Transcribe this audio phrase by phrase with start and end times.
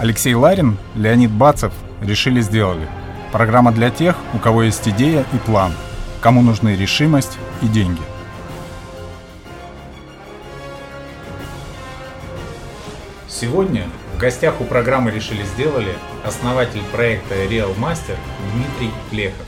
[0.00, 2.88] Алексей Ларин, Леонид Бацев решили сделали.
[3.32, 5.74] Программа для тех, у кого есть идея и план,
[6.22, 8.00] кому нужны решимость и деньги.
[13.28, 15.94] Сегодня в гостях у программы «Решили сделали»
[16.24, 18.16] основатель проекта Real Master
[18.54, 19.46] Дмитрий Плехов.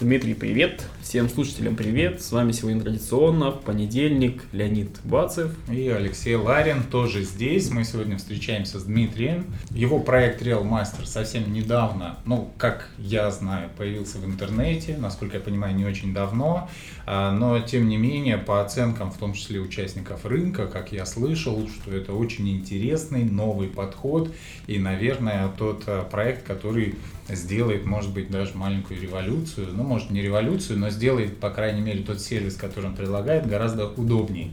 [0.00, 0.86] Дмитрий, привет.
[1.10, 2.22] Всем слушателям привет.
[2.22, 5.50] С вами сегодня традиционно в понедельник Леонид Бацев.
[5.68, 7.68] И Алексей Ларин тоже здесь.
[7.72, 9.46] Мы сегодня встречаемся с Дмитрием.
[9.70, 14.96] Его проект Real Master совсем недавно, ну, как я знаю, появился в интернете.
[14.98, 16.70] Насколько я понимаю, не очень давно.
[17.06, 21.68] А, но, тем не менее, по оценкам, в том числе участников рынка, как я слышал,
[21.68, 24.32] что это очень интересный новый подход.
[24.68, 26.94] И, наверное, тот а, проект, который
[27.28, 32.02] сделает, может быть, даже маленькую революцию, ну, может, не революцию, но сделает, по крайней мере,
[32.02, 34.52] тот сервис, который он предлагает, гораздо удобнее.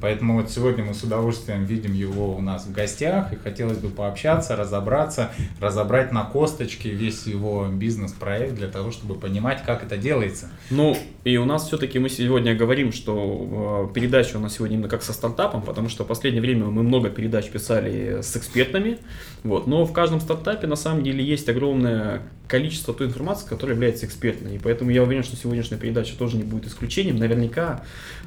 [0.00, 3.88] Поэтому вот сегодня мы с удовольствием видим его у нас в гостях, и хотелось бы
[3.88, 5.30] пообщаться, разобраться,
[5.60, 10.48] разобрать на косточке весь его бизнес-проект для того, чтобы понимать, как это делается.
[10.70, 14.88] Ну, и у нас все-таки мы сегодня говорим, что э, передача у нас сегодня именно
[14.88, 18.98] как со стартапом, потому что в последнее время мы много передач писали с экспертами,
[19.42, 24.06] вот, но в каждом стартапе на самом деле есть огромное количество той информации, которая является
[24.06, 24.56] экспертной.
[24.56, 27.16] И поэтому я уверен, что сегодняшняя передача тоже не будет исключением.
[27.16, 27.82] Наверняка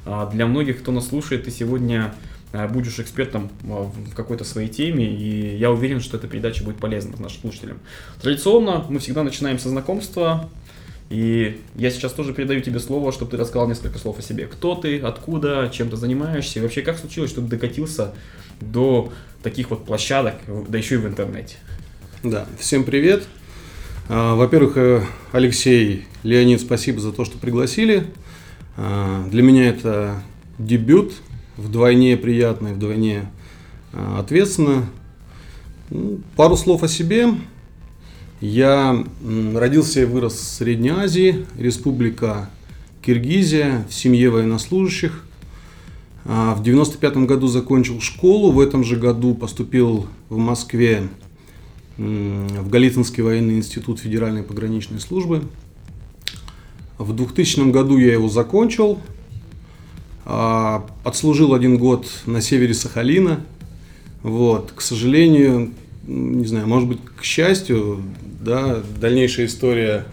[0.06, 2.14] а, для многих, кто нас слушает, ты сегодня
[2.52, 6.78] а, будешь экспертом а, в какой-то своей теме, и я уверен, что эта передача будет
[6.78, 7.80] полезна нашим слушателям.
[8.22, 10.50] Традиционно мы всегда начинаем со знакомства,
[11.10, 14.46] и я сейчас тоже передаю тебе слово, чтобы ты рассказал несколько слов о себе.
[14.48, 18.14] Кто ты, откуда, чем ты занимаешься, и вообще как случилось, что ты докатился
[18.62, 19.12] до
[19.44, 20.36] таких вот площадок,
[20.68, 21.56] да еще и в интернете.
[22.24, 23.24] Да, всем привет.
[24.08, 28.08] А, во-первых, э, Алексей, Леонид, спасибо за то, что пригласили.
[28.76, 30.22] А, для меня это
[30.58, 31.14] дебют,
[31.60, 33.30] вдвойне приятно и вдвойне
[33.94, 34.86] а, ответственно.
[35.90, 37.28] Ну, пару слов о себе.
[38.42, 39.04] Я
[39.54, 42.50] родился и вырос в Средней Азии, республика
[43.02, 45.26] Киргизия, в семье военнослужащих.
[46.24, 51.10] В 95 году закончил школу, в этом же году поступил в Москве
[52.00, 55.44] в Голицынский военный институт Федеральной пограничной службы.
[56.98, 59.19] В 2000 году я его закончил, а,
[61.04, 63.40] отслужил один год на севере Сахалина.
[64.22, 65.72] Вот, к сожалению,
[66.06, 68.02] не знаю, может быть, к счастью,
[68.42, 70.06] да, дальнейшая история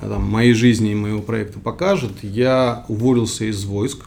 [0.00, 2.12] там, моей жизни и моего проекта покажет.
[2.22, 4.06] Я уволился из войск.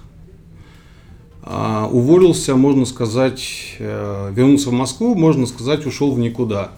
[1.44, 6.72] А, уволился, можно сказать, э, вернулся в Москву, можно сказать, ушел в никуда.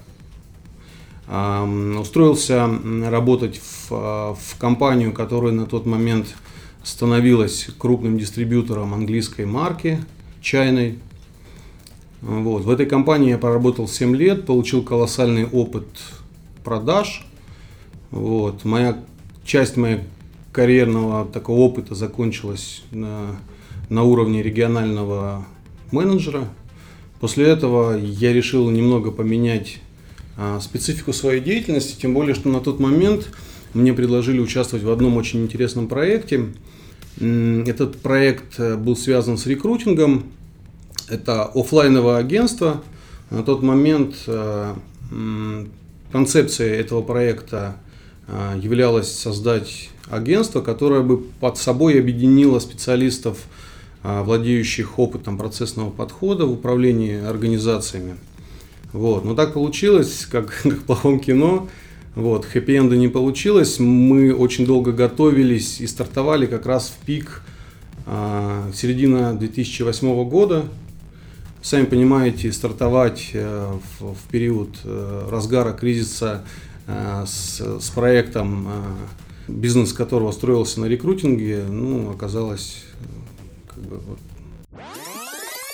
[2.00, 2.70] Устроился
[3.10, 6.28] работать в, а, в компанию, которая на тот момент
[6.84, 10.00] становилась крупным дистрибьютором английской марки
[10.42, 11.00] чайной.
[12.22, 12.64] Вот.
[12.64, 15.86] В этой компании я проработал 7 лет, получил колоссальный опыт
[16.64, 17.26] продаж.
[18.12, 18.64] Вот.
[18.66, 18.98] Моя
[19.44, 20.04] часть моего
[20.52, 23.38] карьерного такого опыта закончилась на,
[23.90, 25.46] на уровне регионального
[25.92, 26.48] менеджера.
[27.20, 29.80] После этого я решил немного поменять
[30.38, 33.30] а, специфику своей деятельности, тем более, что на тот момент
[33.74, 36.48] мне предложили участвовать в одном очень интересном проекте.
[37.20, 40.32] Этот проект э, был связан с рекрутингом.
[41.10, 42.84] Это офлайновое агентство.
[43.30, 44.76] На тот момент э,
[46.12, 47.78] концепцией этого проекта
[48.28, 53.38] э, являлось создать агентство, которое бы под собой объединило специалистов,
[54.04, 58.18] владеющих опытом процессного подхода в управлении организациями.
[58.92, 59.24] Вот.
[59.24, 61.70] Но так получилось, как, как в плохом кино.
[62.16, 62.46] Вот.
[62.46, 63.80] Хэппи-энда не получилось.
[63.80, 67.42] Мы очень долго готовились и стартовали как раз в пик
[68.06, 70.66] э, середина 2008 года.
[71.62, 76.44] Сами понимаете, стартовать э, в, в период э, разгара кризиса
[76.88, 82.84] э, с, с проектом, э, бизнес которого строился на рекрутинге, ну, оказалось
[83.68, 84.20] как бы, вот,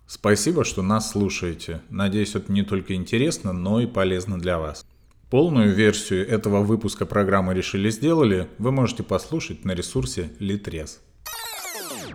[0.07, 1.81] Спасибо, что нас слушаете.
[1.89, 4.85] Надеюсь, это не только интересно, но и полезно для вас.
[5.29, 11.01] Полную версию этого выпуска программы «Решили сделали» вы можете послушать на ресурсе Литрес.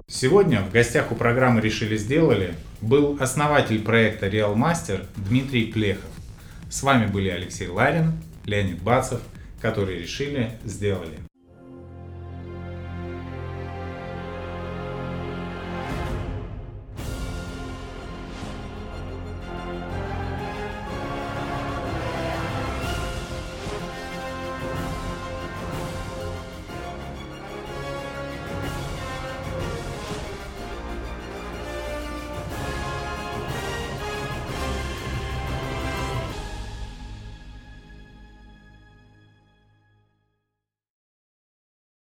[0.08, 6.10] Сегодня в гостях у программы «Решили сделали» был основатель проекта Real Master Дмитрий Плехов.
[6.68, 8.14] С вами были Алексей Ларин,
[8.46, 9.20] Леонид Бацев,
[9.60, 11.16] которые решили сделали.